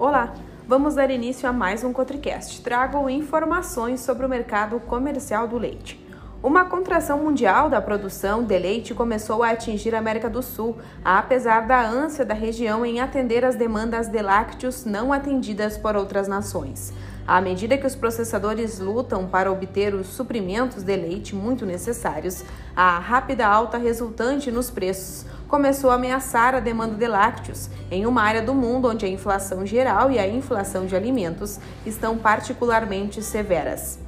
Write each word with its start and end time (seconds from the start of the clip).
Olá, 0.00 0.32
vamos 0.66 0.94
dar 0.94 1.10
início 1.10 1.46
a 1.46 1.52
mais 1.52 1.84
um 1.84 1.92
Cotricast. 1.92 2.62
Trago 2.62 3.10
informações 3.10 4.00
sobre 4.00 4.24
o 4.24 4.28
mercado 4.30 4.80
comercial 4.80 5.46
do 5.46 5.58
leite. 5.58 6.02
Uma 6.42 6.64
contração 6.64 7.18
mundial 7.18 7.68
da 7.68 7.82
produção 7.82 8.42
de 8.42 8.58
leite 8.58 8.94
começou 8.94 9.42
a 9.42 9.50
atingir 9.50 9.94
a 9.94 9.98
América 9.98 10.30
do 10.30 10.42
Sul, 10.42 10.78
apesar 11.04 11.66
da 11.66 11.86
ânsia 11.86 12.24
da 12.24 12.32
região 12.32 12.86
em 12.86 12.98
atender 12.98 13.44
às 13.44 13.56
demandas 13.56 14.08
de 14.08 14.22
lácteos 14.22 14.86
não 14.86 15.12
atendidas 15.12 15.76
por 15.76 15.94
outras 15.94 16.26
nações. 16.26 16.94
À 17.26 17.38
medida 17.42 17.76
que 17.76 17.86
os 17.86 17.94
processadores 17.94 18.78
lutam 18.80 19.26
para 19.26 19.52
obter 19.52 19.94
os 19.94 20.06
suprimentos 20.06 20.82
de 20.82 20.96
leite 20.96 21.34
muito 21.34 21.66
necessários, 21.66 22.42
a 22.74 22.98
rápida 22.98 23.46
alta 23.46 23.76
resultante 23.76 24.50
nos 24.50 24.70
preços 24.70 25.26
começou 25.50 25.90
a 25.90 25.94
ameaçar 25.94 26.54
a 26.54 26.60
demanda 26.60 26.94
de 26.94 27.08
lácteos 27.08 27.68
em 27.90 28.06
uma 28.06 28.22
área 28.22 28.40
do 28.40 28.54
mundo 28.54 28.88
onde 28.88 29.04
a 29.04 29.08
inflação 29.08 29.66
geral 29.66 30.08
e 30.08 30.16
a 30.16 30.26
inflação 30.26 30.86
de 30.86 30.94
alimentos 30.94 31.58
estão 31.84 32.16
particularmente 32.16 33.20
severas. 33.20 33.98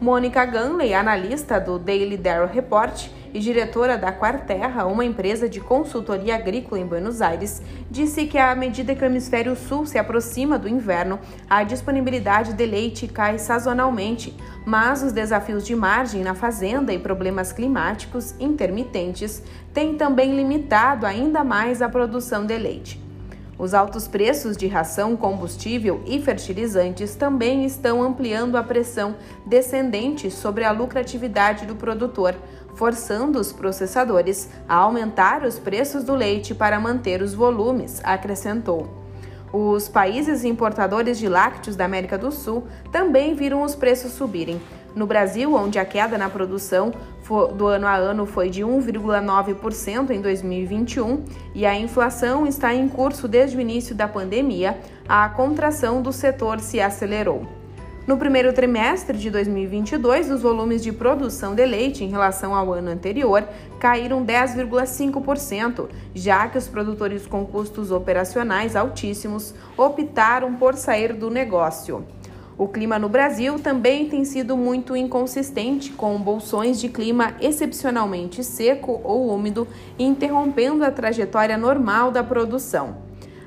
Mônica 0.00 0.42
Ganley, 0.46 0.94
analista 0.94 1.60
do 1.60 1.78
Daily 1.78 2.16
Darrow 2.16 2.48
Report 2.48 3.08
e 3.36 3.38
diretora 3.38 3.98
da 3.98 4.10
Quarterra, 4.10 4.86
uma 4.86 5.04
empresa 5.04 5.46
de 5.46 5.60
consultoria 5.60 6.36
agrícola 6.36 6.80
em 6.80 6.86
Buenos 6.86 7.20
Aires, 7.20 7.60
disse 7.90 8.24
que 8.26 8.38
à 8.38 8.54
medida 8.54 8.94
que 8.94 9.02
o 9.02 9.04
hemisfério 9.04 9.54
sul 9.54 9.84
se 9.84 9.98
aproxima 9.98 10.58
do 10.58 10.66
inverno, 10.66 11.20
a 11.48 11.62
disponibilidade 11.62 12.54
de 12.54 12.64
leite 12.64 13.06
cai 13.06 13.38
sazonalmente, 13.38 14.34
mas 14.64 15.02
os 15.02 15.12
desafios 15.12 15.66
de 15.66 15.76
margem 15.76 16.22
na 16.22 16.34
fazenda 16.34 16.94
e 16.94 16.98
problemas 16.98 17.52
climáticos 17.52 18.34
intermitentes 18.40 19.42
têm 19.74 19.98
também 19.98 20.34
limitado 20.34 21.04
ainda 21.04 21.44
mais 21.44 21.82
a 21.82 21.90
produção 21.90 22.46
de 22.46 22.56
leite. 22.56 23.05
Os 23.58 23.72
altos 23.72 24.06
preços 24.06 24.54
de 24.54 24.66
ração, 24.66 25.16
combustível 25.16 26.02
e 26.04 26.20
fertilizantes 26.20 27.14
também 27.14 27.64
estão 27.64 28.02
ampliando 28.02 28.56
a 28.56 28.62
pressão 28.62 29.16
descendente 29.46 30.30
sobre 30.30 30.62
a 30.62 30.72
lucratividade 30.72 31.64
do 31.64 31.74
produtor, 31.74 32.34
forçando 32.74 33.40
os 33.40 33.52
processadores 33.52 34.50
a 34.68 34.74
aumentar 34.74 35.42
os 35.42 35.58
preços 35.58 36.04
do 36.04 36.14
leite 36.14 36.54
para 36.54 36.78
manter 36.78 37.22
os 37.22 37.32
volumes, 37.32 38.00
acrescentou. 38.04 39.06
Os 39.50 39.88
países 39.88 40.44
importadores 40.44 41.18
de 41.18 41.26
lácteos 41.26 41.76
da 41.76 41.86
América 41.86 42.18
do 42.18 42.30
Sul 42.30 42.66
também 42.92 43.34
viram 43.34 43.62
os 43.62 43.74
preços 43.74 44.12
subirem. 44.12 44.60
No 44.94 45.06
Brasil, 45.06 45.54
onde 45.54 45.78
a 45.78 45.84
queda 45.84 46.18
na 46.18 46.28
produção 46.28 46.92
do 47.54 47.66
ano 47.66 47.86
a 47.86 47.94
ano 47.96 48.26
foi 48.26 48.48
de 48.50 48.62
1,9% 48.62 50.10
em 50.10 50.20
2021 50.20 51.24
e 51.54 51.66
a 51.66 51.74
inflação 51.74 52.46
está 52.46 52.74
em 52.74 52.88
curso 52.88 53.26
desde 53.26 53.56
o 53.56 53.60
início 53.60 53.94
da 53.94 54.06
pandemia, 54.06 54.78
a 55.08 55.28
contração 55.28 56.00
do 56.00 56.12
setor 56.12 56.60
se 56.60 56.80
acelerou. 56.80 57.46
No 58.06 58.16
primeiro 58.16 58.52
trimestre 58.52 59.18
de 59.18 59.28
2022, 59.30 60.30
os 60.30 60.40
volumes 60.40 60.80
de 60.80 60.92
produção 60.92 61.56
de 61.56 61.66
leite 61.66 62.04
em 62.04 62.08
relação 62.08 62.54
ao 62.54 62.72
ano 62.72 62.88
anterior 62.88 63.42
caíram 63.80 64.24
10,5%, 64.24 65.88
já 66.14 66.46
que 66.46 66.56
os 66.56 66.68
produtores 66.68 67.26
com 67.26 67.44
custos 67.44 67.90
operacionais 67.90 68.76
altíssimos 68.76 69.52
optaram 69.76 70.54
por 70.54 70.76
sair 70.76 71.14
do 71.14 71.28
negócio. 71.30 72.06
O 72.58 72.66
clima 72.66 72.98
no 72.98 73.06
Brasil 73.06 73.58
também 73.58 74.08
tem 74.08 74.24
sido 74.24 74.56
muito 74.56 74.96
inconsistente, 74.96 75.92
com 75.92 76.16
bolsões 76.18 76.80
de 76.80 76.88
clima 76.88 77.34
excepcionalmente 77.38 78.42
seco 78.42 78.98
ou 79.04 79.28
úmido, 79.28 79.68
interrompendo 79.98 80.82
a 80.82 80.90
trajetória 80.90 81.58
normal 81.58 82.10
da 82.10 82.24
produção. 82.24 82.96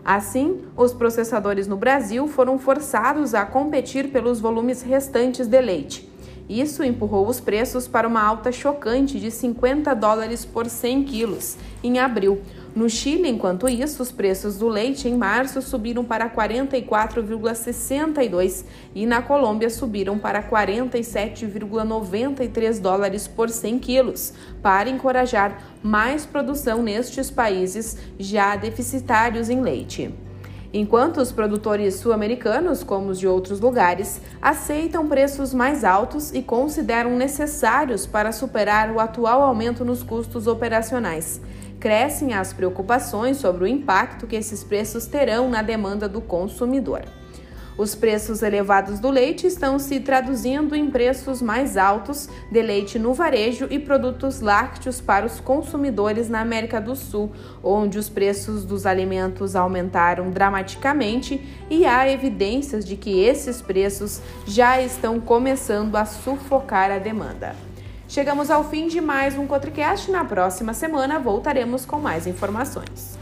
Assim, 0.05 0.61
os 0.77 0.93
processadores 0.93 1.67
no 1.67 1.75
Brasil 1.75 2.27
foram 2.27 2.59
forçados 2.59 3.33
a 3.33 3.45
competir 3.45 4.11
pelos 4.11 4.39
volumes 4.39 4.83
restantes 4.83 5.47
de 5.47 5.59
leite. 5.59 6.07
Isso 6.47 6.83
empurrou 6.83 7.27
os 7.27 7.39
preços 7.39 7.87
para 7.87 8.07
uma 8.07 8.21
alta 8.21 8.51
chocante 8.51 9.19
de 9.19 9.31
50 9.31 9.91
dólares 9.95 10.45
por 10.45 10.67
100 10.67 11.03
quilos 11.03 11.57
em 11.83 11.97
abril. 11.97 12.41
No 12.75 12.87
Chile, 12.87 13.27
enquanto 13.27 13.67
isso, 13.67 14.03
os 14.03 14.11
preços 14.11 14.57
do 14.57 14.67
leite 14.67 15.07
em 15.07 15.17
março 15.17 15.59
subiram 15.61 16.05
para 16.05 16.29
44,62 16.29 18.63
e 18.93 19.07
na 19.07 19.23
Colômbia 19.23 19.71
subiram 19.71 20.19
para 20.19 20.43
47,93 20.43 22.79
dólares 22.79 23.27
por 23.27 23.49
100 23.49 23.79
quilos, 23.79 24.33
para 24.61 24.87
encorajar 24.89 25.63
mais 25.81 26.27
produção 26.27 26.83
nestes 26.83 27.31
países 27.31 27.97
já 28.19 28.55
deficitários 28.55 29.49
em 29.49 29.61
leite. 29.61 30.13
Enquanto 30.71 31.17
os 31.17 31.31
produtores 31.31 31.95
sul-americanos, 31.95 32.83
como 32.83 33.09
os 33.09 33.17
de 33.17 33.27
outros 33.27 33.59
lugares, 33.59 34.21
aceitam 34.39 35.07
preços 35.07 35.51
mais 35.51 35.83
altos 35.83 36.31
e 36.31 36.43
consideram 36.43 37.17
necessários 37.17 38.05
para 38.05 38.31
superar 38.31 38.91
o 38.91 38.99
atual 38.99 39.41
aumento 39.41 39.83
nos 39.83 40.03
custos 40.03 40.45
operacionais. 40.45 41.41
Crescem 41.79 42.33
as 42.33 42.51
preocupações 42.51 43.37
sobre 43.37 43.63
o 43.63 43.67
impacto 43.67 44.27
que 44.27 44.35
esses 44.35 44.63
preços 44.63 45.05
terão 45.05 45.49
na 45.49 45.61
demanda 45.61 46.09
do 46.09 46.19
consumidor. 46.19 47.03
Os 47.77 47.95
preços 47.95 48.43
elevados 48.43 48.99
do 48.99 49.09
leite 49.09 49.47
estão 49.47 49.79
se 49.79 50.01
traduzindo 50.01 50.75
em 50.75 50.91
preços 50.91 51.41
mais 51.41 51.77
altos 51.77 52.27
de 52.51 52.61
leite 52.61 52.99
no 52.99 53.13
varejo 53.13 53.67
e 53.69 53.79
produtos 53.79 54.41
lácteos 54.41 54.99
para 54.99 55.25
os 55.25 55.39
consumidores 55.39 56.27
na 56.27 56.41
América 56.41 56.81
do 56.81 56.93
Sul, 56.93 57.31
onde 57.63 57.97
os 57.97 58.09
preços 58.09 58.65
dos 58.65 58.85
alimentos 58.85 59.55
aumentaram 59.55 60.29
dramaticamente 60.29 61.41
e 61.69 61.85
há 61.85 62.11
evidências 62.11 62.83
de 62.83 62.97
que 62.97 63.21
esses 63.21 63.61
preços 63.61 64.21
já 64.45 64.81
estão 64.81 65.17
começando 65.17 65.95
a 65.95 66.03
sufocar 66.03 66.91
a 66.91 66.97
demanda. 66.97 67.68
Chegamos 68.09 68.49
ao 68.49 68.67
fim 68.67 68.87
de 68.87 68.99
mais 68.99 69.37
um 69.37 69.45
Cotricast. 69.45 70.09
Na 70.09 70.25
próxima 70.25 70.73
semana 70.73 71.19
voltaremos 71.19 71.85
com 71.85 71.99
mais 71.99 72.25
informações. 72.25 73.19